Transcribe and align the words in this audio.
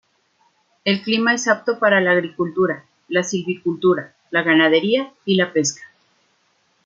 El 0.83 1.03
clima 1.03 1.35
es 1.35 1.47
apto 1.47 1.77
para 1.77 2.01
la 2.01 2.13
agricultura, 2.13 2.85
la 3.07 3.21
silvicultura, 3.21 4.15
la 4.31 4.41
ganadería 4.41 5.13
y 5.25 5.35
la 5.35 5.53
pesca. 5.53 5.83